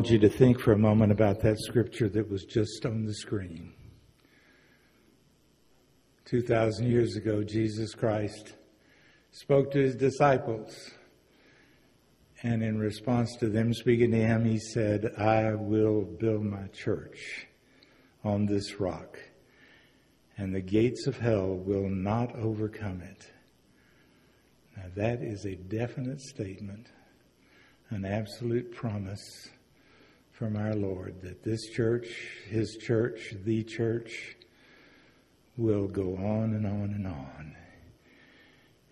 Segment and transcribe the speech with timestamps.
[0.00, 3.12] want you to think for a moment about that scripture that was just on the
[3.12, 3.70] screen.
[6.24, 8.54] 2,000 years ago, Jesus Christ
[9.30, 10.74] spoke to his disciples.
[12.42, 17.46] And in response to them speaking to him, he said, I will build my church
[18.24, 19.18] on this rock,
[20.38, 23.30] and the gates of hell will not overcome it.
[24.78, 26.86] Now, that is a definite statement,
[27.90, 29.50] an absolute promise
[30.40, 32.08] from our Lord that this church,
[32.48, 34.38] his church, the church,
[35.58, 37.54] will go on and on and on.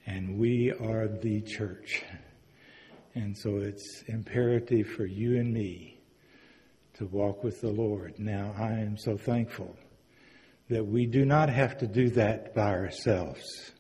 [0.05, 2.03] And we are the church.
[3.15, 5.99] And so it's imperative for you and me
[6.99, 8.19] to walk with the Lord.
[8.19, 9.75] Now, I am so thankful
[10.69, 13.73] that we do not have to do that by ourselves.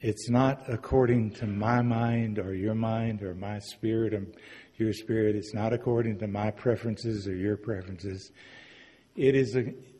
[0.00, 4.24] It's not according to my mind or your mind or my spirit or
[4.80, 5.36] your spirit.
[5.36, 8.32] It's not according to my preferences or your preferences.
[9.16, 9.56] It is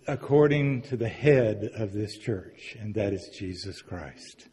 [0.06, 4.48] according to the head of this church, and that is Jesus Christ.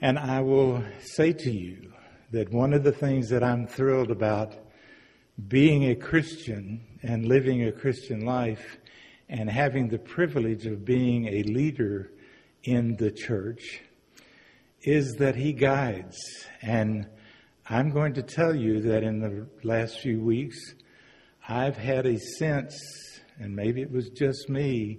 [0.00, 1.92] And I will say to you
[2.32, 4.54] that one of the things that I'm thrilled about
[5.48, 8.78] being a Christian and living a Christian life
[9.28, 12.10] and having the privilege of being a leader
[12.64, 13.82] in the church
[14.82, 16.18] is that he guides.
[16.62, 17.06] And
[17.72, 20.58] I'm going to tell you that in the last few weeks,
[21.48, 22.76] I've had a sense
[23.38, 24.98] and maybe it was just me,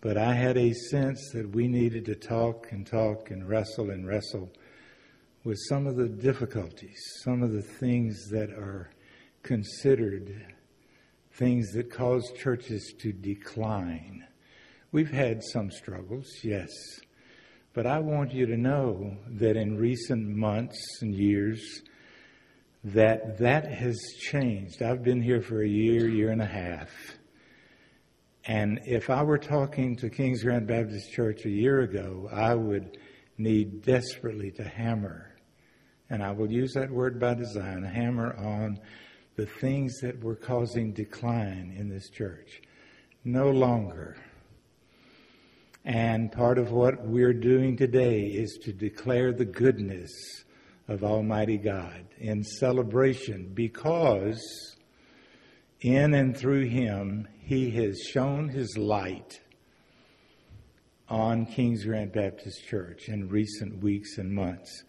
[0.00, 4.04] but I had a sense that we needed to talk and talk and wrestle and
[4.04, 4.50] wrestle
[5.44, 8.90] with some of the difficulties, some of the things that are
[9.44, 10.56] considered
[11.34, 14.26] things that cause churches to decline.
[14.90, 16.68] We've had some struggles, yes,
[17.76, 21.82] but I want you to know that in recent months and years,
[22.82, 24.82] that that has changed.
[24.82, 26.88] I've been here for a year, year and a half.
[28.46, 32.96] And if I were talking to King's Grant Baptist Church a year ago, I would
[33.36, 35.36] need desperately to hammer,
[36.08, 38.78] and I will use that word by design, hammer on
[39.36, 42.62] the things that were causing decline in this church.
[43.22, 44.16] No longer.
[45.86, 50.10] And part of what we're doing today is to declare the goodness
[50.88, 54.76] of Almighty God in celebration because
[55.80, 59.40] in and through Him, he has shown his light
[61.08, 64.82] on Kings Grant Baptist Church in recent weeks and months.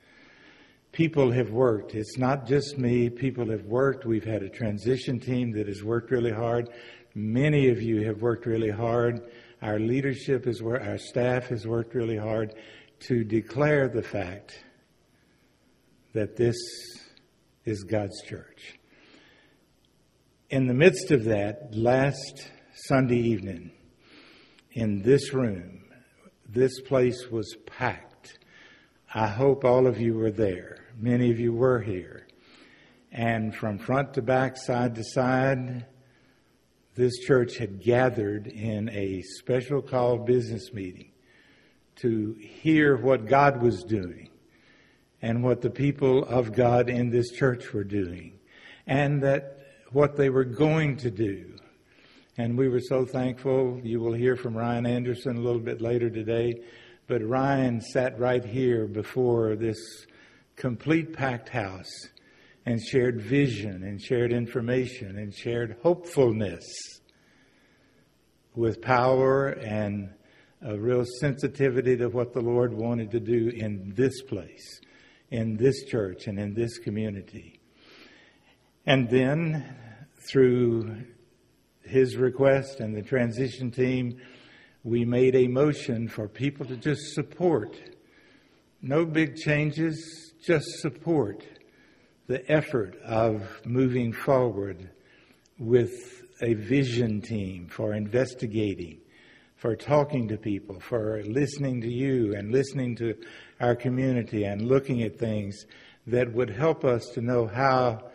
[0.91, 1.93] People have worked.
[1.93, 3.11] It's not just me.
[3.11, 4.07] People have worked.
[4.07, 6.69] We've had a transition team that has worked really hard.
[7.13, 9.21] Many of you have worked really hard.
[9.61, 12.53] Our leadership is where our staff has worked really hard
[13.07, 14.63] to declare the fact
[16.13, 16.55] that this
[17.65, 18.77] is God's church
[20.49, 23.71] in the midst of that, last Sunday evening,
[24.71, 25.83] in this room,
[26.47, 28.39] this place was packed.
[29.13, 30.85] I hope all of you were there.
[30.97, 32.27] Many of you were here.
[33.11, 35.85] And from front to back, side to side,
[36.97, 41.11] this church had gathered in a special call business meeting
[41.97, 44.29] to hear what God was doing
[45.21, 48.33] and what the people of God in this church were doing.
[48.85, 49.59] And that
[49.91, 51.55] what they were going to do.
[52.37, 53.79] And we were so thankful.
[53.83, 56.61] You will hear from Ryan Anderson a little bit later today.
[57.07, 59.77] But Ryan sat right here before this
[60.55, 62.09] complete packed house
[62.67, 66.65] and shared vision and shared information and shared hopefulness
[68.55, 70.09] with power and
[70.61, 74.81] a real sensitivity to what the Lord wanted to do in this place,
[75.31, 77.61] in this church, and in this community.
[78.85, 79.63] And then,
[80.29, 81.05] through
[81.85, 84.19] his request and the transition team,
[84.83, 87.79] we made a motion for people to just support.
[88.81, 91.45] No big changes, just support
[92.27, 94.89] the effort of moving forward
[95.57, 98.99] with a vision team for investigating,
[99.55, 103.15] for talking to people, for listening to you and listening to
[103.59, 105.65] our community and looking at things
[106.05, 108.11] that would help us to know how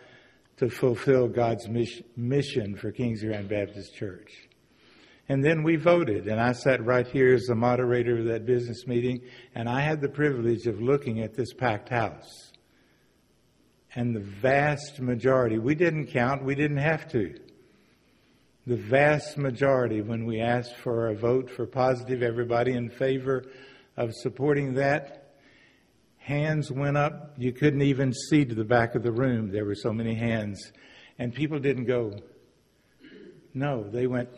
[0.58, 4.30] to fulfill God's mission for Kings Grant Baptist Church.
[5.28, 8.86] And then we voted, and I sat right here as the moderator of that business
[8.86, 9.22] meeting,
[9.54, 12.51] and I had the privilege of looking at this packed house.
[13.94, 17.34] And the vast majority, we didn't count, we didn't have to.
[18.66, 23.44] The vast majority, when we asked for a vote for positive, everybody in favor
[23.96, 25.34] of supporting that,
[26.18, 27.34] hands went up.
[27.36, 29.50] You couldn't even see to the back of the room.
[29.50, 30.72] There were so many hands.
[31.18, 32.12] And people didn't go,
[33.52, 34.30] no, they went,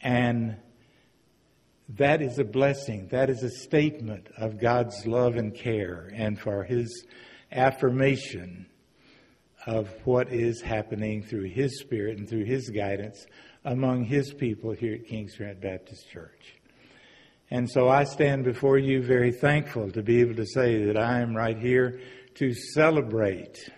[0.00, 0.56] and
[1.96, 3.08] that is a blessing.
[3.10, 7.06] That is a statement of God's love and care and for His
[7.50, 8.66] affirmation
[9.66, 13.26] of what is happening through His Spirit and through His guidance
[13.64, 16.54] among His people here at Kings Grant Baptist Church.
[17.50, 21.20] And so I stand before you very thankful to be able to say that I
[21.20, 22.00] am right here
[22.34, 23.70] to celebrate.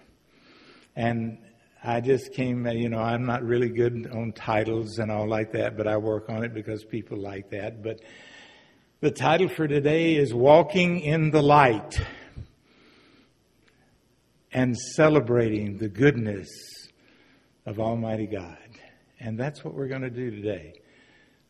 [0.97, 1.39] And
[1.82, 5.79] I just came, you know, I'm not really good on titles and all like that,
[5.79, 7.82] but I work on it because people like that.
[7.82, 8.00] But
[9.00, 11.99] the title for today is Walking in the Light
[14.53, 16.50] and Celebrating the Goodness
[17.65, 18.59] of Almighty God.
[19.19, 20.75] And that's what we're going to do today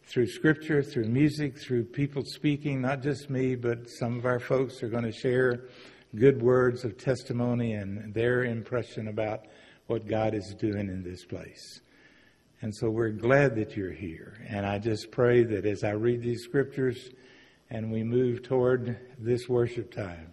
[0.05, 4.81] through scripture, through music, through people speaking, not just me, but some of our folks
[4.85, 5.65] are going to share
[6.15, 9.47] good words of testimony and their impression about
[9.91, 11.81] what God is doing in this place.
[12.63, 14.39] And so we're glad that you're here.
[14.49, 17.11] And I just pray that as I read these scriptures
[17.71, 20.33] and we move toward this worship time,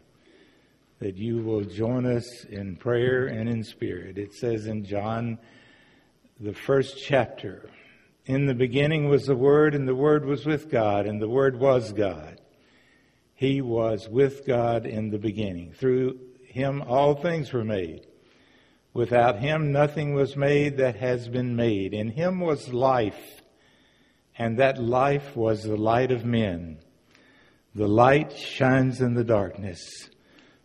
[1.00, 4.20] that you will join us in prayer and in spirit.
[4.20, 5.40] It says in John,
[6.40, 7.72] the first chapter,
[8.28, 11.60] in the beginning was the Word, and the Word was with God, and the Word
[11.60, 12.40] was God.
[13.34, 15.72] He was with God in the beginning.
[15.72, 18.06] Through him all things were made.
[18.98, 21.94] Without him nothing was made that has been made.
[21.94, 23.44] In him was life,
[24.40, 26.80] and that life was the light of men.
[27.76, 30.10] The light shines in the darkness,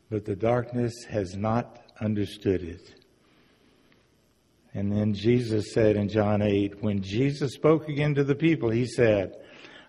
[0.09, 2.95] but the darkness has not understood it.
[4.73, 8.87] And then Jesus said in John 8, when Jesus spoke again to the people, he
[8.87, 9.37] said,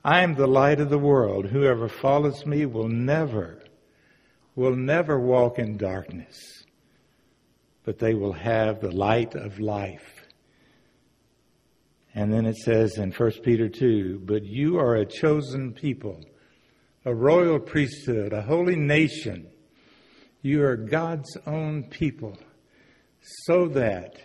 [0.03, 1.45] I am the light of the world.
[1.45, 3.63] Whoever follows me will never,
[4.53, 6.62] will never walk in darkness,
[7.83, 10.25] but they will have the light of life.
[12.15, 16.21] And then it says in 1 Peter 2, but you are a chosen people,
[17.05, 19.47] a royal priesthood, a holy nation.
[20.41, 22.37] You are God's own people,
[23.45, 24.17] so that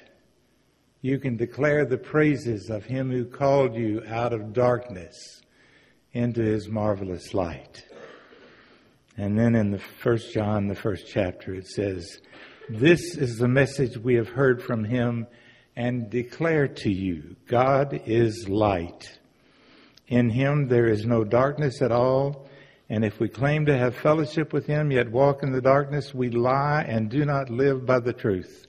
[1.01, 5.41] you can declare the praises of him who called you out of darkness
[6.13, 7.85] into his marvelous light.
[9.17, 12.21] And then in the first John, the first chapter, it says,
[12.71, 15.27] This is the message we have heard from him
[15.75, 19.19] and declare to you God is light.
[20.09, 22.47] In him there is no darkness at all.
[22.91, 26.29] And if we claim to have fellowship with him, yet walk in the darkness, we
[26.29, 28.67] lie and do not live by the truth.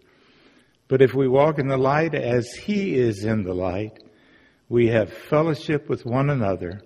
[0.88, 4.00] But if we walk in the light as he is in the light,
[4.70, 6.82] we have fellowship with one another,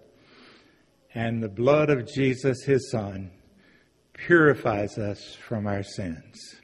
[1.13, 3.29] and the blood of Jesus, his son,
[4.13, 6.55] purifies us from our sins.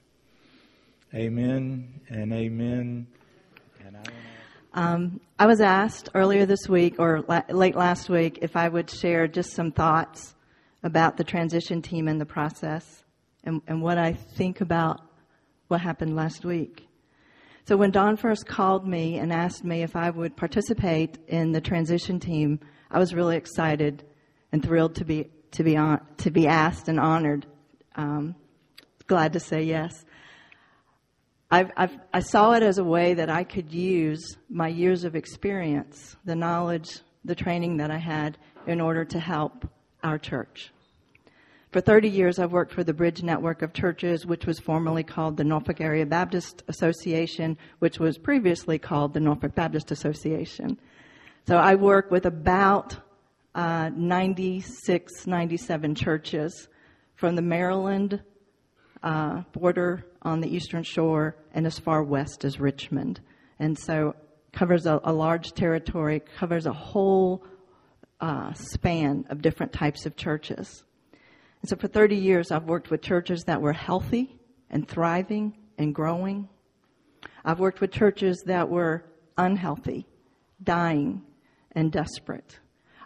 [1.16, 3.08] Amen and amen.
[3.84, 4.04] And I,
[4.80, 8.92] um, I was asked earlier this week or la- late last week if I would
[8.92, 10.36] share just some thoughts
[10.84, 13.04] about the transition team and the process
[13.44, 15.02] and, and what I think about
[15.68, 16.88] what happened last week.
[17.66, 21.62] So when Don first called me and asked me if I would participate in the
[21.62, 22.60] transition team,
[22.92, 24.04] I was really excited
[24.52, 27.48] and thrilled to be to be on, to be asked and honored.
[27.96, 28.36] Um,
[29.08, 30.06] glad to say yes.
[31.52, 35.16] I've, I've, i saw it as a way that I could use my years of
[35.16, 38.38] experience, the knowledge, the training that I had,
[38.68, 39.68] in order to help
[40.04, 40.72] our church.
[41.72, 45.38] For 30 years, I've worked for the Bridge Network of Churches, which was formerly called
[45.38, 50.80] the Norfolk Area Baptist Association, which was previously called the Norfolk Baptist Association.
[51.48, 52.96] So I work with about
[53.56, 56.68] uh, 96, 97 churches
[57.16, 58.22] from the Maryland
[59.04, 63.22] uh, border on the eastern shore and as far west as Richmond.
[63.60, 64.16] And so
[64.52, 67.44] covers a, a large territory, covers a whole
[68.20, 70.84] uh, span of different types of churches.
[71.62, 74.36] And so for 30 years, I've worked with churches that were healthy
[74.70, 76.48] and thriving and growing.
[77.44, 79.06] I've worked with churches that were
[79.38, 80.06] unhealthy,
[80.64, 81.24] dying,
[81.74, 82.60] and desperate.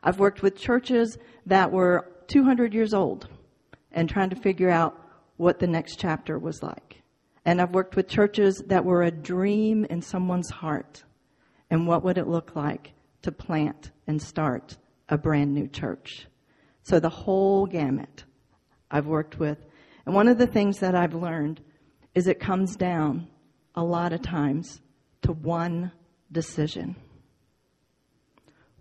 [0.04, 3.28] I've worked with churches that were 200 years old
[3.92, 5.00] and trying to figure out
[5.38, 7.02] what the next chapter was like.
[7.46, 11.04] And I've worked with churches that were a dream in someone's heart.
[11.70, 14.78] And what would it look like to plant and start
[15.10, 16.28] a brand new church?
[16.84, 18.24] So the whole gamut.
[18.94, 19.58] I've worked with.
[20.06, 21.60] And one of the things that I've learned
[22.14, 23.28] is it comes down
[23.74, 24.82] a lot of times
[25.24, 25.92] to one
[26.32, 26.96] decision.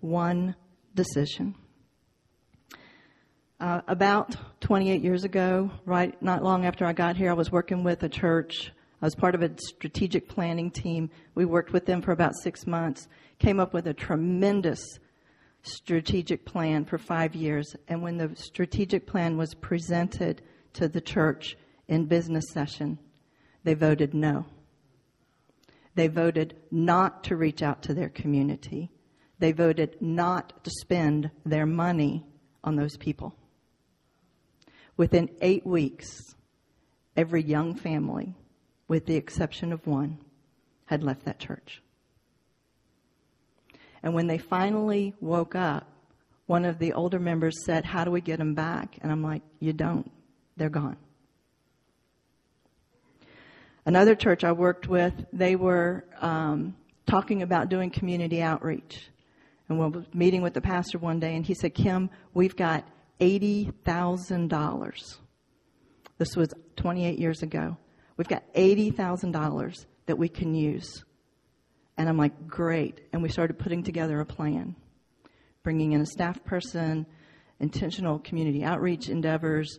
[0.00, 0.54] One
[0.94, 1.54] decision.
[3.62, 7.84] Uh, about 28 years ago, right, not long after I got here, I was working
[7.84, 11.10] with a church I was part of a strategic planning team.
[11.34, 13.08] We worked with them for about six months,
[13.40, 14.80] came up with a tremendous
[15.64, 17.74] strategic plan for five years.
[17.88, 20.42] And when the strategic plan was presented
[20.74, 21.56] to the church
[21.88, 22.96] in business session,
[23.64, 24.46] they voted no.
[25.96, 28.92] They voted not to reach out to their community.
[29.40, 32.24] They voted not to spend their money
[32.62, 33.34] on those people.
[34.96, 36.34] Within eight weeks,
[37.16, 38.34] every young family,
[38.88, 40.18] with the exception of one,
[40.86, 41.82] had left that church.
[44.02, 45.88] And when they finally woke up,
[46.46, 48.98] one of the older members said, How do we get them back?
[49.00, 50.10] And I'm like, You don't.
[50.56, 50.96] They're gone.
[53.84, 59.08] Another church I worked with, they were um, talking about doing community outreach.
[59.68, 62.86] And we were meeting with the pastor one day, and he said, Kim, we've got
[63.22, 65.18] $80,000.
[66.18, 67.76] This was 28 years ago.
[68.16, 71.04] We've got $80,000 that we can use.
[71.96, 73.00] And I'm like, great.
[73.12, 74.74] And we started putting together a plan,
[75.62, 77.06] bringing in a staff person,
[77.60, 79.78] intentional community outreach endeavors,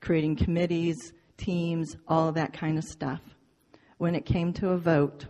[0.00, 3.20] creating committees, teams, all of that kind of stuff.
[3.98, 5.26] When it came to a vote,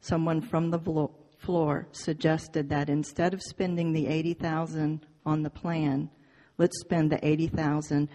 [0.00, 6.10] someone from the floor suggested that instead of spending the 80,000 on the plan,
[6.58, 8.08] let's spend the 80,000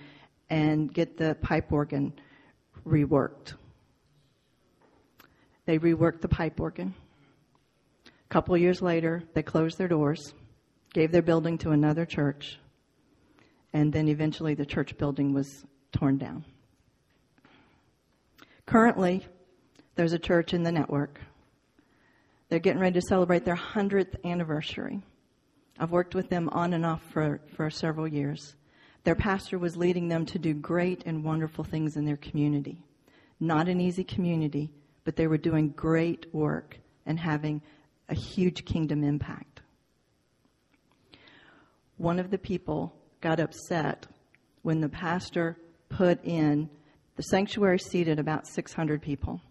[0.49, 2.13] and get the pipe organ
[2.87, 3.53] reworked.
[5.65, 6.93] They reworked the pipe organ.
[8.05, 10.33] A couple years later, they closed their doors,
[10.93, 12.59] gave their building to another church,
[13.73, 16.45] and then eventually the church building was torn down.
[18.65, 19.25] Currently,
[19.95, 21.19] there's a church in the network.
[22.49, 25.01] They're getting ready to celebrate their 100th anniversary.
[25.79, 28.55] I've worked with them on and off for, for several years.
[29.05, 32.83] Their pastor was leading them to do great and wonderful things in their community.
[33.39, 34.69] Not an easy community,
[35.05, 37.61] but they were doing great work and having
[38.09, 39.61] a huge kingdom impact.
[41.95, 44.05] One of the people got upset
[44.63, 45.57] when the pastor
[45.87, 46.69] put in
[47.15, 49.41] the sanctuary seated about 600 people.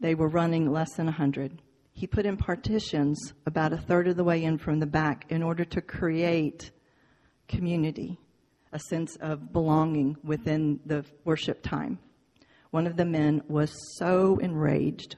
[0.00, 1.60] They were running less than 100.
[1.94, 5.44] He put in partitions about a third of the way in from the back in
[5.44, 6.72] order to create
[7.46, 8.18] community,
[8.72, 12.00] a sense of belonging within the worship time.
[12.72, 15.14] One of the men was so enraged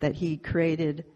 [0.00, 1.06] that he created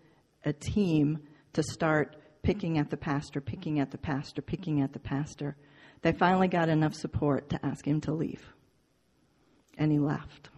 [0.47, 1.19] a team
[1.53, 5.57] to start picking at the pastor, picking at the pastor, picking at the pastor.
[6.01, 8.43] They finally got enough support to ask him to leave.
[9.77, 10.49] And he left.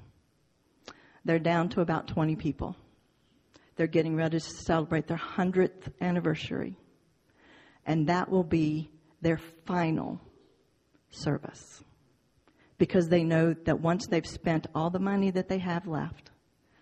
[1.25, 2.77] They're down to about 20 people.
[3.77, 6.77] They're getting ready to celebrate their 100th anniversary.
[7.87, 8.91] And that will be
[9.21, 10.21] their final
[11.11, 11.83] service.
[12.79, 16.31] Because they know that once they've spent all the money that they have left,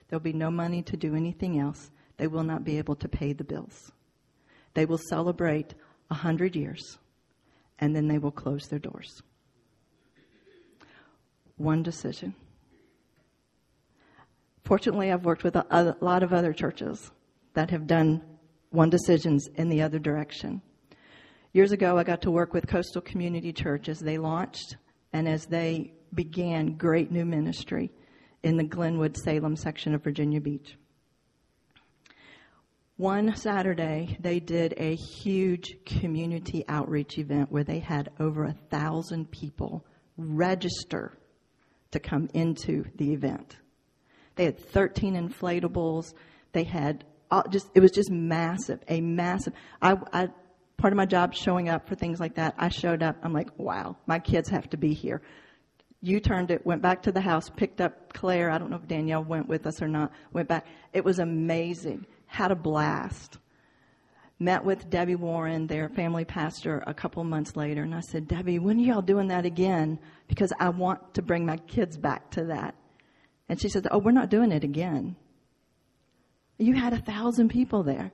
[0.08, 3.32] there'll be no money to do anything else they will not be able to pay
[3.32, 3.90] the bills.
[4.74, 5.74] They will celebrate
[6.10, 6.98] a hundred years
[7.78, 9.22] and then they will close their doors.
[11.56, 12.34] One decision.
[14.64, 17.10] Fortunately, I've worked with a, a lot of other churches
[17.54, 18.22] that have done
[18.70, 20.62] one decisions in the other direction.
[21.52, 24.76] Years ago, I got to work with Coastal Community Church as they launched
[25.12, 27.90] and as they began great new ministry
[28.42, 30.76] in the Glenwood Salem section of Virginia Beach.
[32.96, 39.30] One Saturday, they did a huge community outreach event where they had over a thousand
[39.30, 39.84] people
[40.16, 41.18] register
[41.90, 43.56] to come into the event.
[44.36, 46.14] They had 13 inflatables.
[46.52, 47.04] They had
[47.50, 49.54] just, it was just massive, a massive.
[49.80, 50.28] I, I,
[50.76, 52.54] part of my job showing up for things like that.
[52.58, 53.16] I showed up.
[53.22, 55.22] I'm like, wow, my kids have to be here.
[56.00, 58.50] You turned it, went back to the house, picked up Claire.
[58.50, 60.10] I don't know if Danielle went with us or not.
[60.32, 60.66] Went back.
[60.92, 63.36] It was amazing had a blast.
[64.38, 68.58] Met with Debbie Warren, their family pastor, a couple months later, and I said, Debbie,
[68.58, 69.98] when are y'all doing that again?
[70.26, 72.74] Because I want to bring my kids back to that.
[73.52, 75.14] And she said, Oh, we're not doing it again.
[76.56, 78.10] You had a thousand people there.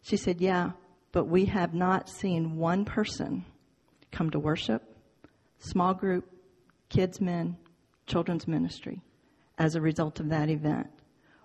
[0.00, 0.70] She said, Yeah,
[1.12, 3.44] but we have not seen one person
[4.10, 4.82] come to worship,
[5.58, 6.24] small group,
[6.88, 7.58] kids' men,
[8.06, 9.02] children's ministry
[9.58, 10.88] as a result of that event.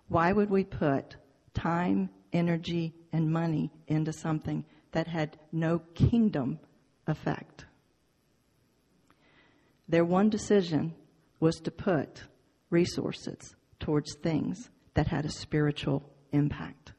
[0.07, 1.17] Why would we put
[1.53, 4.63] time, energy, and money into something
[4.93, 6.59] that had no kingdom
[7.07, 7.65] effect.
[9.89, 10.93] Their one decision
[11.41, 12.23] was to put
[12.71, 16.93] resources towards things that had a spiritual impact.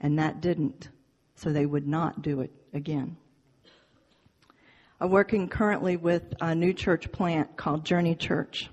[0.00, 0.88] And that didn't,
[1.36, 3.16] so they would not do it again.
[5.00, 8.68] I'm working currently with a new church plant called Journey Church.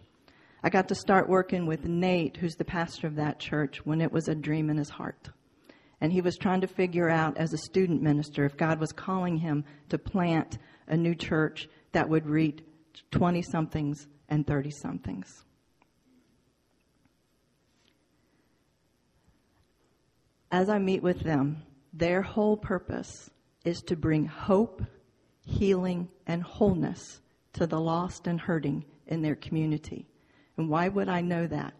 [0.63, 4.11] I got to start working with Nate, who's the pastor of that church, when it
[4.11, 5.29] was a dream in his heart.
[6.01, 9.37] And he was trying to figure out, as a student minister, if God was calling
[9.37, 10.57] him to plant
[10.87, 12.61] a new church that would reach
[13.11, 15.45] 20 somethings and 30 somethings.
[20.55, 23.29] As I meet with them, their whole purpose
[23.65, 24.81] is to bring hope,
[25.45, 27.19] healing, and wholeness
[27.51, 30.07] to the lost and hurting in their community.
[30.55, 31.73] And why would I know that?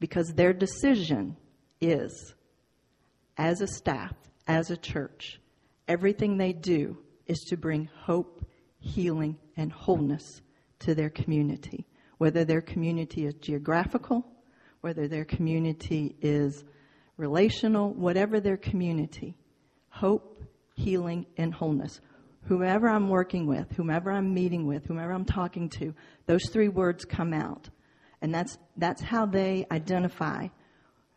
[0.00, 1.38] Because their decision
[1.80, 2.34] is,
[3.38, 4.12] as a staff,
[4.46, 5.40] as a church,
[5.88, 8.44] everything they do is to bring hope,
[8.80, 10.42] healing, and wholeness
[10.80, 11.86] to their community.
[12.18, 14.26] Whether their community is geographical,
[14.82, 16.64] whether their community is
[17.16, 19.36] relational, whatever their community,
[19.88, 20.42] hope,
[20.74, 22.00] healing, and wholeness.
[22.42, 25.94] Whomever I'm working with, whomever I'm meeting with, whomever I'm talking to,
[26.26, 27.70] those three words come out.
[28.20, 30.48] And that's, that's how they identify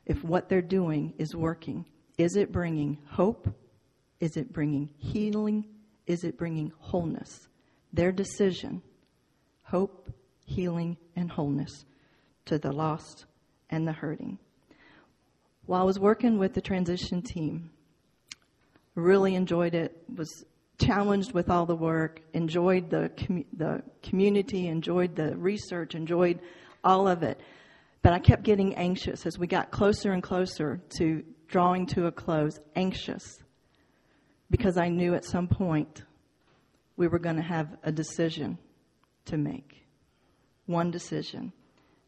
[0.05, 1.85] if what they're doing is working.
[2.17, 3.49] Is it bringing hope?
[4.19, 5.65] Is it bringing healing?
[6.05, 7.47] Is it bringing wholeness?
[7.93, 8.81] Their decision
[9.63, 10.09] hope,
[10.45, 11.83] healing, and wholeness
[12.45, 13.25] to the lost
[13.69, 14.39] and the hurting.
[15.67, 17.69] While I was working with the transition team,
[18.95, 20.45] really enjoyed it, was
[20.79, 26.39] challenged with all the work, enjoyed the, com- the community, enjoyed the research, enjoyed
[26.85, 27.41] all of it.
[28.01, 32.13] But I kept getting anxious as we got closer and closer to drawing to a
[32.13, 33.43] close, anxious,
[34.49, 36.03] because I knew at some point
[36.95, 38.57] we were going to have a decision
[39.25, 39.83] to make.
[40.65, 41.51] One decision.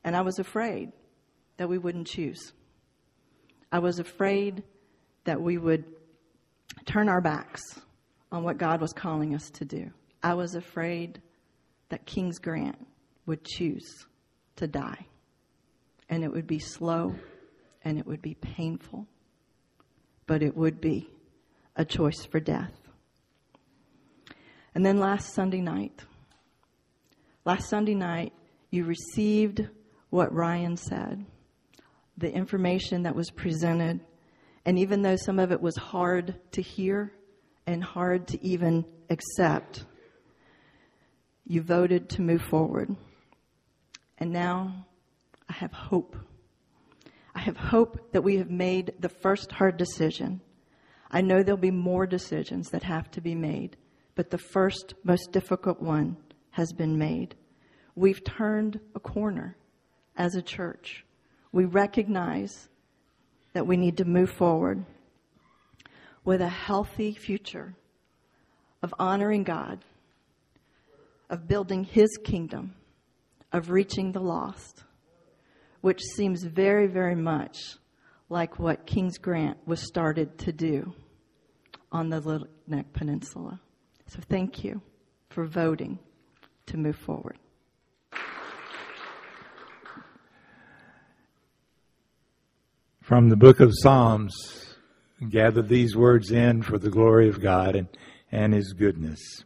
[0.06, 0.94] And I was afraid
[1.58, 2.54] that we wouldn't choose.
[3.72, 4.64] I was afraid
[5.26, 5.86] that we would
[6.86, 7.62] turn our backs
[8.32, 9.92] on what God was calling us to do.
[10.24, 11.22] I was afraid
[11.90, 12.78] that King's Grant
[13.26, 14.06] would choose
[14.56, 15.06] to die.
[16.10, 17.16] And it would be slow
[17.84, 19.06] and it would be painful,
[20.28, 21.10] but it would be
[21.76, 22.74] a choice for death.
[24.76, 26.04] And then last Sunday night,
[27.46, 28.34] last Sunday night,
[28.70, 29.68] you received
[30.10, 31.26] what Ryan said,
[32.20, 34.02] the information that was presented.
[34.66, 37.14] And even though some of it was hard to hear
[37.66, 39.86] and hard to even accept,
[41.46, 42.96] you voted to move forward.
[44.18, 44.86] And now
[45.48, 46.16] I have hope.
[47.34, 50.42] I have hope that we have made the first hard decision.
[51.10, 53.78] I know there'll be more decisions that have to be made,
[54.16, 56.18] but the first, most difficult one
[56.52, 57.36] has been made.
[57.96, 59.58] We've turned a corner
[60.18, 61.06] as a church.
[61.52, 62.70] We recognize
[63.54, 64.86] that we need to move forward
[66.24, 67.74] with a healthy future
[68.82, 69.84] of honoring God,
[71.30, 72.76] of building His kingdom,
[73.52, 74.84] of reaching the lost,
[75.82, 77.58] which seems very, very much
[78.30, 80.94] like what King's Grant was started to do
[81.92, 83.60] on the Little Neck Peninsula.
[84.08, 84.82] So thank you
[85.30, 86.00] for voting
[86.68, 87.38] to move forward.
[93.10, 94.76] From the book of Psalms,
[95.32, 97.88] gather these words in for the glory of God and,
[98.32, 99.44] and His goodness.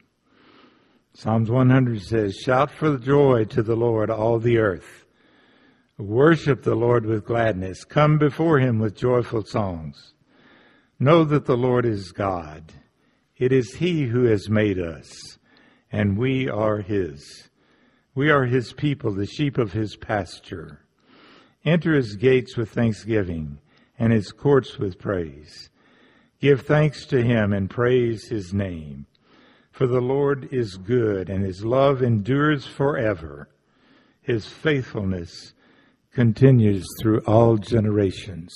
[1.13, 5.06] Psalms 100 says, Shout for joy to the Lord, all the earth.
[5.97, 7.86] Worship the Lord with gladness.
[7.86, 10.13] Come before Him with joyful songs.
[10.99, 12.73] Know that the Lord is God.
[13.38, 15.38] It is He who has made us,
[15.89, 17.47] and we are His.
[18.13, 20.84] We are His people, the sheep of His pasture.
[21.65, 23.60] Enter His gates with thanksgiving,
[23.97, 25.69] and His courts with praise.
[26.39, 29.06] Give thanks to Him and praise His name.
[29.73, 33.49] For the Lord is good, and his love endures forever.
[34.21, 35.54] His faithfulness
[36.13, 38.54] continues through all generations.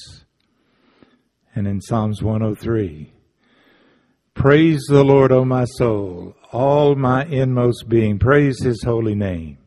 [1.56, 3.14] And in Psalms 103,
[4.36, 8.20] Praise the Lord, O my soul, all my inmost being.
[8.20, 9.58] Praise his holy name.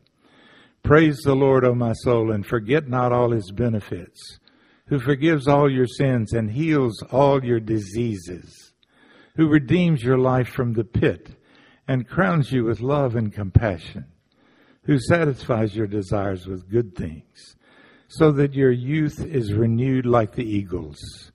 [0.83, 4.39] Praise the Lord, O my soul, and forget not all his benefits,
[4.87, 8.73] who forgives all your sins and heals all your diseases,
[9.35, 11.29] who redeems your life from the pit
[11.87, 14.05] and crowns you with love and compassion,
[14.83, 17.55] who satisfies your desires with good things,
[18.07, 21.31] so that your youth is renewed like the eagles.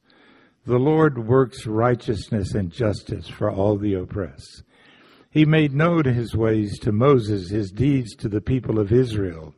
[0.67, 4.65] The Lord works righteousness and justice for all the oppressed.
[5.37, 9.55] He made known his ways to Moses, his deeds to the people of Israel.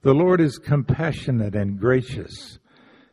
[0.00, 2.58] The Lord is compassionate and gracious,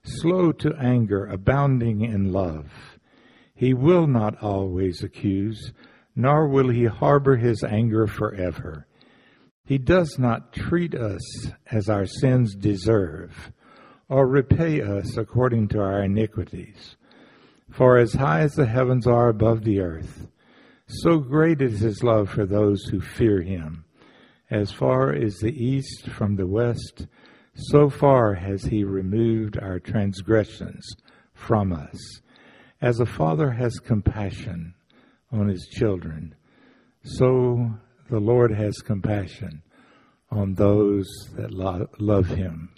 [0.02, 2.98] slow to anger, abounding in love.
[3.54, 5.74] He will not always accuse
[6.16, 8.88] nor will he harbor his anger forever.
[9.66, 13.52] He does not treat us as our sins deserve,
[14.08, 16.96] or repay us according to our iniquities.
[17.70, 20.31] For as high as the heavens are above the earth,
[20.92, 23.86] so great is his love for those who fear him.
[24.50, 27.08] As far as the east from the west,
[27.56, 30.86] so far has he removed our transgressions
[31.34, 31.98] from us.
[32.82, 34.74] As a father has compassion
[35.32, 36.36] on his children,
[37.04, 37.72] so
[38.10, 39.64] the Lord has compassion
[40.30, 42.70] on those that lo- love him.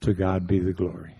[0.00, 1.14] To God be the glory.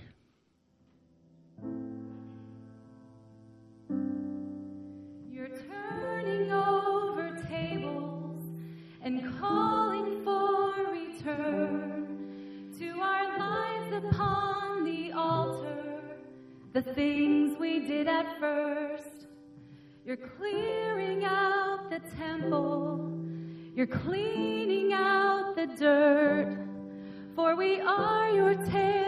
[16.73, 19.27] The things we did at first.
[20.05, 23.13] You're clearing out the temple,
[23.75, 26.57] you're cleaning out the dirt,
[27.35, 28.99] for we are your territory.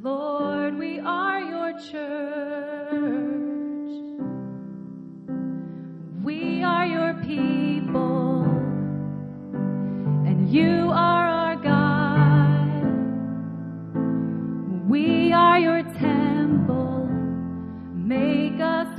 [0.00, 3.06] Lord, we are your church.
[6.22, 8.42] We are your people,
[10.26, 11.35] and you are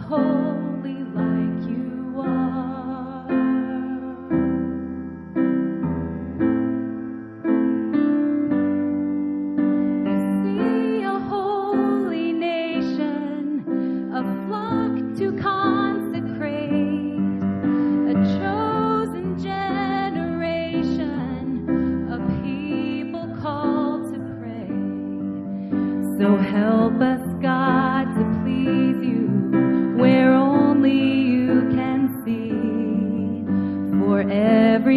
[0.09, 0.46] Make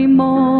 [0.07, 0.60] More.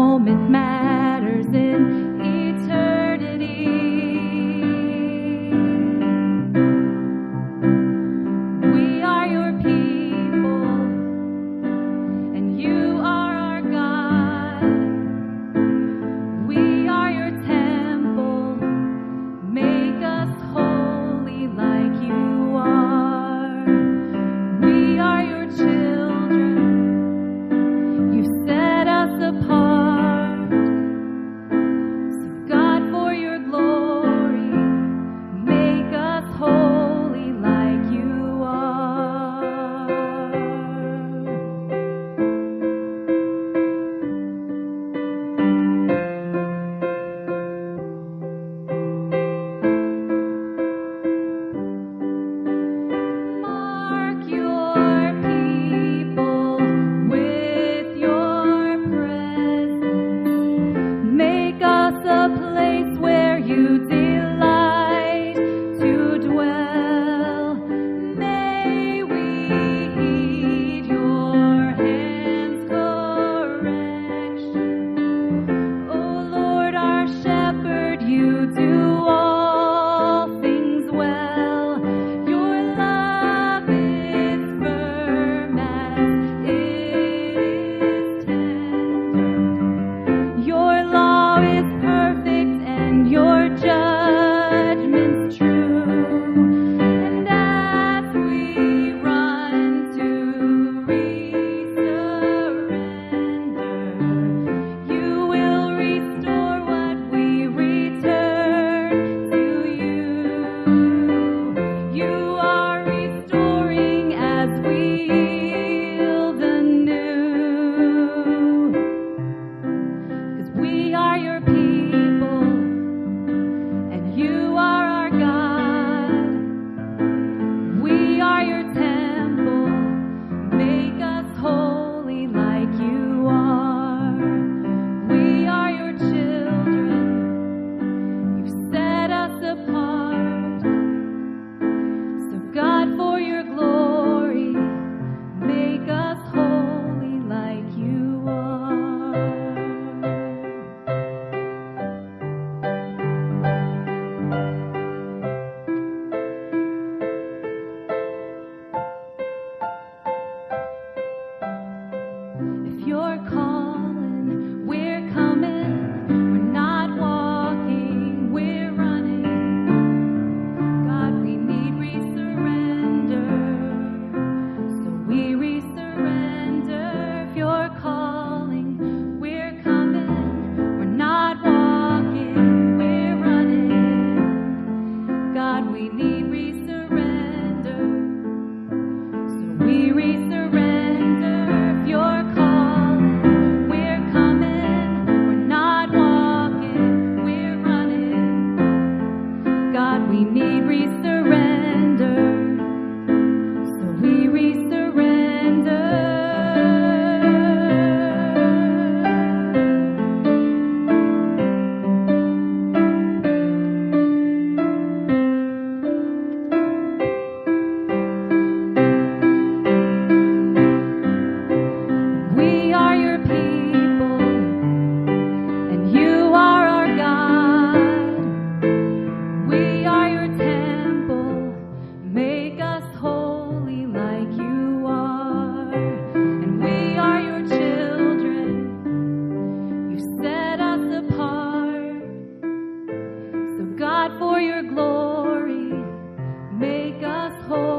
[247.31, 247.70] us.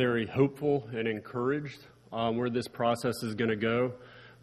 [0.00, 1.78] Very hopeful and encouraged
[2.10, 3.92] um, where this process is going to go.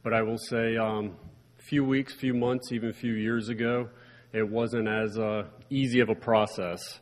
[0.04, 1.16] But I will say, um,
[1.58, 3.90] few weeks, few months, even a few years ago,
[4.34, 7.00] it wasn't as uh, easy of a process.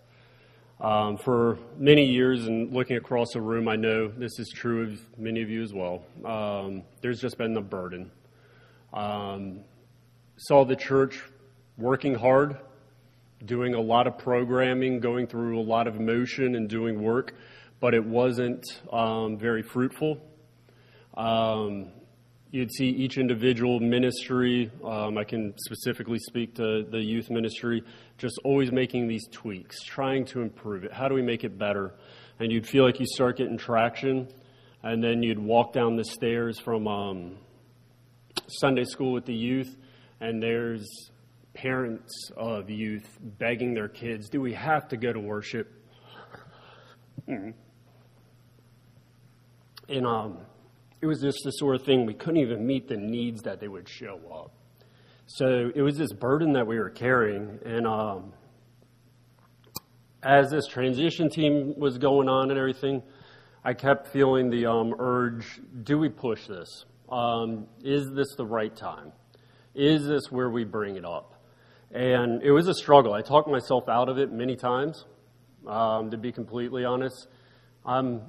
[0.80, 5.20] Um, for many years, and looking across the room, I know this is true of
[5.20, 6.06] many of you as well.
[6.24, 8.10] Um, there's just been the burden.
[8.94, 9.65] Um,
[10.38, 11.22] saw the church
[11.78, 12.56] working hard,
[13.44, 17.34] doing a lot of programming, going through a lot of emotion and doing work,
[17.80, 20.18] but it wasn't um, very fruitful.
[21.16, 21.92] Um,
[22.52, 27.84] you'd see each individual ministry, um, I can specifically speak to the youth ministry,
[28.18, 30.94] just always making these tweaks, trying to improve it.
[30.94, 31.94] How do we make it better?
[32.40, 34.30] And you'd feel like you start getting traction,
[34.84, 37.38] and then you'd walk down the stairs from um,
[38.48, 39.76] Sunday school with the youth,
[40.22, 40.86] and there's
[41.54, 45.72] parents of youth begging their kids, Do we have to go to worship?
[47.28, 47.52] Mm-hmm.
[49.88, 50.39] And um,
[51.02, 53.67] it was just the sort of thing we couldn't even meet the needs that they
[53.67, 54.52] would show up.
[55.28, 57.60] So it was this burden that we were carrying.
[57.65, 58.34] And um,
[60.24, 63.04] as this transition team was going on and everything,
[63.63, 66.86] I kept feeling the um, urge do we push this?
[67.10, 69.12] Um, is this the right time?
[69.74, 71.34] Is this where we bring it up?
[71.91, 73.13] And it was a struggle.
[73.13, 75.06] I talked myself out of it many times,
[75.67, 77.28] um, to be completely honest.
[77.86, 78.21] I'm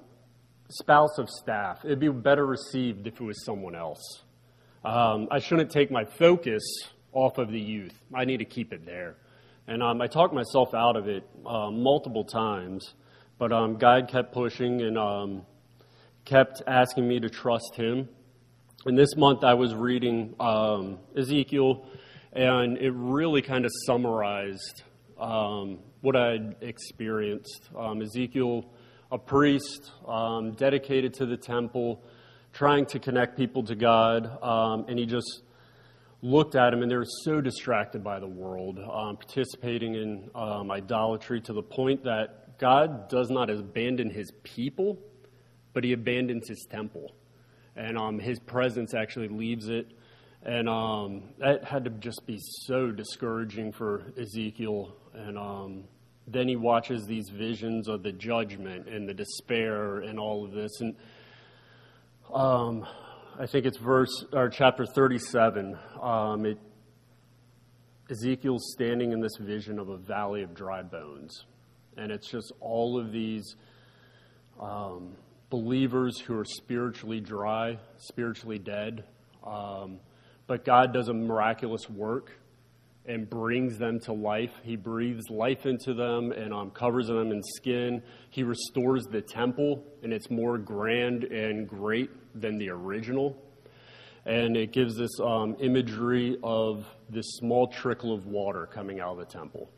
[0.68, 1.84] spouse of staff.
[1.84, 4.22] It'd be better received if it was someone else.
[4.84, 6.62] Um, I shouldn't take my focus
[7.12, 7.94] off of the youth.
[8.14, 9.16] I need to keep it there.
[9.66, 12.94] And um, I talked myself out of it uh, multiple times,
[13.38, 15.42] but um, God kept pushing and um,
[16.24, 18.08] kept asking me to trust Him.
[18.84, 21.84] And this month I was reading um, Ezekiel,
[22.32, 24.82] and it really kind of summarized
[25.18, 27.68] um, what I'd experienced.
[28.02, 28.70] Ezekiel
[29.10, 32.02] a priest um, dedicated to the temple,
[32.52, 35.42] trying to connect people to God, um, and he just
[36.22, 40.70] looked at him, and they were so distracted by the world, um, participating in um,
[40.70, 44.98] idolatry to the point that God does not abandon his people,
[45.72, 47.14] but he abandons his temple.
[47.76, 49.86] And um, his presence actually leaves it.
[50.42, 54.96] And um, that had to just be so discouraging for Ezekiel.
[55.12, 55.36] And
[56.26, 60.80] then he watches these visions of the judgment and the despair and all of this.
[60.80, 60.96] And
[62.34, 62.84] um,
[63.38, 65.78] I think it's verse or chapter 37.
[66.02, 66.58] Um, it,
[68.10, 71.44] Ezekiel's standing in this vision of a valley of dry bones.
[71.96, 73.56] And it's just all of these
[74.60, 75.14] um,
[75.48, 79.04] believers who are spiritually dry, spiritually dead.
[79.46, 80.00] Um,
[80.46, 82.32] but God does a miraculous work
[83.06, 84.50] and brings them to life.
[84.62, 88.02] He breathes life into them and um, covers them in skin.
[88.30, 93.40] He restores the temple, and it's more grand and great than the original.
[94.24, 99.18] And it gives this um, imagery of this small trickle of water coming out of
[99.18, 99.70] the temple.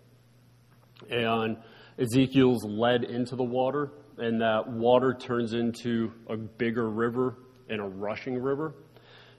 [1.11, 1.59] And
[1.99, 7.37] Ezekiel's led into the water, and that water turns into a bigger river
[7.69, 8.75] and a rushing river.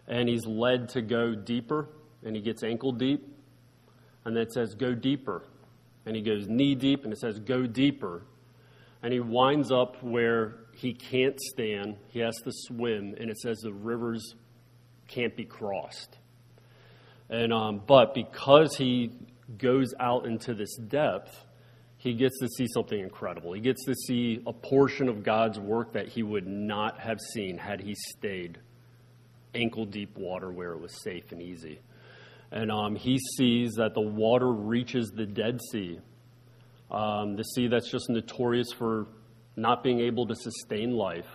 [0.07, 1.89] And he's led to go deeper,
[2.23, 3.38] and he gets ankle deep
[4.25, 5.43] and it says, go deeper.
[6.05, 8.23] And he goes knee deep, and it says, go deeper.
[9.01, 13.59] And he winds up where he can't stand, he has to swim, and it says
[13.59, 14.35] the rivers
[15.07, 16.17] can't be crossed.
[17.29, 19.11] And, um, but because he
[19.57, 21.45] goes out into this depth,
[21.97, 23.53] he gets to see something incredible.
[23.53, 27.57] He gets to see a portion of God's work that he would not have seen
[27.57, 28.57] had he stayed
[29.53, 31.79] ankle deep water where it was safe and easy
[32.51, 35.99] and um, he sees that the water reaches the Dead Sea,
[36.89, 39.07] um, the sea that's just notorious for
[39.55, 41.27] not being able to sustain life.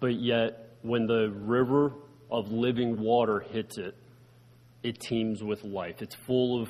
[0.00, 1.92] But yet, when the river
[2.30, 3.96] of living water hits it,
[4.82, 6.02] it teems with life.
[6.02, 6.68] It's full of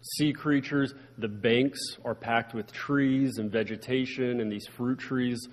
[0.00, 0.94] sea creatures.
[1.18, 5.46] The banks are packed with trees and vegetation and these fruit trees.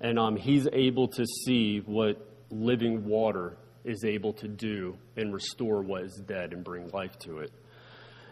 [0.00, 5.82] And um, he's able to see what living water is able to do and restore
[5.82, 7.50] what is dead and bring life to it.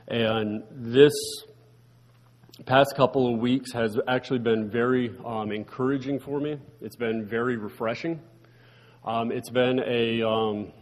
[0.09, 1.13] And this
[2.67, 6.59] past couple of weeks has actually been very um, encouraging for me.
[6.81, 8.21] It's been very refreshing.
[9.05, 10.73] Um, it's been a um,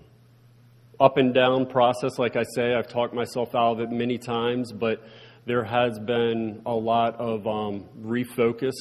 [0.99, 2.75] up and down process, like I say.
[2.75, 5.03] I've talked myself out of it many times, but
[5.45, 8.73] there has been a lot of um, refocus,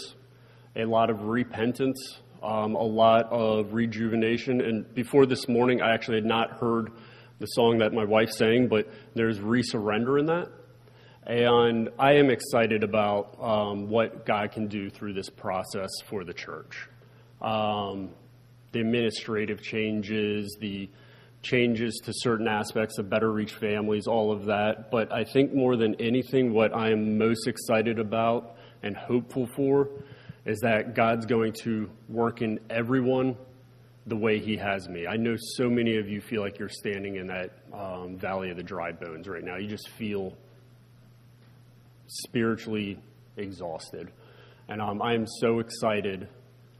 [0.76, 4.62] a lot of repentance um, a lot of rejuvenation.
[4.62, 6.92] And before this morning, I actually had not heard
[7.40, 10.50] the song that my wife sang, but there's resurrender in that.
[11.28, 16.34] And I am excited about um, what God can do through this process for the
[16.34, 16.88] church.
[17.42, 18.10] Um,
[18.72, 20.90] the administrative changes, the
[21.42, 24.92] changes to certain aspects of Better Reach Families, all of that.
[24.92, 29.90] But I think more than anything, what I am most excited about and hopeful for
[30.46, 33.36] is that God's going to work in everyone
[34.06, 35.08] the way He has me.
[35.08, 38.58] I know so many of you feel like you're standing in that um, valley of
[38.58, 39.58] the dry bones right now.
[39.58, 40.34] You just feel
[42.08, 43.00] spiritually
[43.38, 44.12] exhausted.
[44.68, 46.28] And um, I am so excited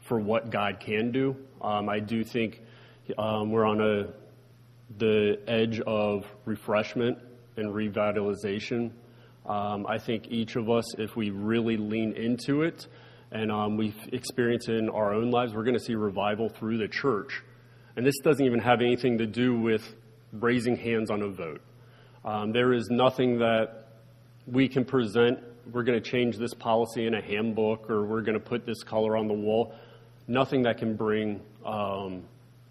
[0.08, 1.36] for what God can do.
[1.60, 2.62] Um, I do think
[3.18, 4.12] um, we're on a
[4.98, 7.18] the edge of refreshment
[7.56, 8.92] and revitalization.
[9.44, 12.86] Um, I think each of us, if we really lean into it,
[13.32, 16.78] and um, we experience it in our own lives, we're going to see revival through
[16.78, 17.42] the church.
[17.96, 19.82] And this doesn't even have anything to do with
[20.32, 21.62] raising hands on a vote.
[22.24, 23.88] Um, there is nothing that
[24.46, 25.38] we can present.
[25.72, 28.82] We're going to change this policy in a handbook, or we're going to put this
[28.82, 29.74] color on the wall
[30.28, 32.24] nothing that can bring um,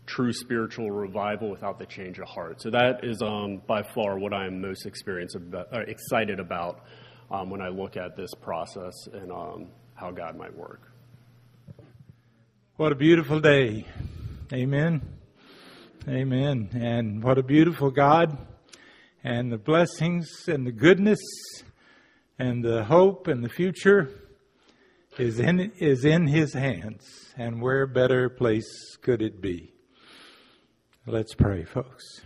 [0.05, 2.61] true spiritual revival without the change of heart.
[2.61, 4.85] So that is um, by far what I am most
[5.35, 6.85] about, uh, excited about
[7.31, 10.91] um, when I look at this process and um, how God might work.
[12.75, 13.85] What a beautiful day.
[14.53, 15.01] Amen.
[16.07, 16.69] Amen.
[16.73, 18.37] And what a beautiful God.
[19.23, 21.19] And the blessings and the goodness
[22.37, 24.11] and the hope and the future
[25.17, 29.73] is in, is in His hands and where better place could it be?
[31.07, 32.21] Let's pray, folks.